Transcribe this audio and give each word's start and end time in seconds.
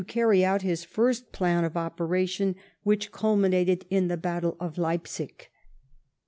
•carry 0.07 0.41
out 0.43 0.61
liis 0.61 0.83
first 0.83 1.31
plan 1.31 1.63
of 1.63 1.77
operation, 1.77 2.55
which 2.81 3.11
culniiuatoJ 3.11 3.83
in 3.91 4.07
tlic 4.07 4.19
battle 4.19 4.57
of 4.59 4.79
Leipsig. 4.79 5.47